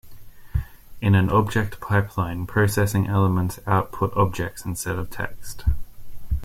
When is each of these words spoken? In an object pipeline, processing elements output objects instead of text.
In 0.99 1.13
an 1.13 1.29
object 1.29 1.79
pipeline, 1.79 2.47
processing 2.47 3.05
elements 3.05 3.59
output 3.67 4.11
objects 4.17 4.65
instead 4.65 4.97
of 4.97 5.11
text. 5.11 5.63